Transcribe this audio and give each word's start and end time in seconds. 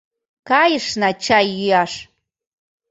—Кайышна 0.49 1.09
чай 1.23 1.45
йӱаш. 1.57 1.93